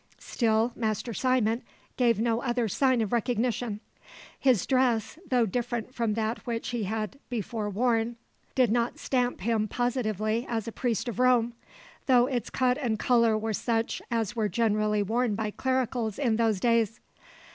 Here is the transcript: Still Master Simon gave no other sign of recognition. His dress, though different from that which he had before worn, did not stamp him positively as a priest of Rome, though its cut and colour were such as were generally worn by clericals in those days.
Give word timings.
Still 0.17 0.71
Master 0.75 1.13
Simon 1.13 1.61
gave 1.95 2.19
no 2.19 2.41
other 2.41 2.67
sign 2.67 3.01
of 3.01 3.13
recognition. 3.13 3.81
His 4.39 4.65
dress, 4.65 5.19
though 5.29 5.45
different 5.45 5.93
from 5.93 6.15
that 6.15 6.39
which 6.47 6.69
he 6.69 6.85
had 6.85 7.19
before 7.29 7.69
worn, 7.69 8.15
did 8.55 8.71
not 8.71 8.97
stamp 8.97 9.41
him 9.41 9.67
positively 9.67 10.43
as 10.49 10.67
a 10.67 10.71
priest 10.71 11.07
of 11.07 11.19
Rome, 11.19 11.53
though 12.07 12.25
its 12.25 12.49
cut 12.49 12.79
and 12.79 12.97
colour 12.97 13.37
were 13.37 13.53
such 13.53 14.01
as 14.09 14.35
were 14.35 14.49
generally 14.49 15.03
worn 15.03 15.35
by 15.35 15.51
clericals 15.51 16.17
in 16.17 16.37
those 16.37 16.59
days. 16.59 16.99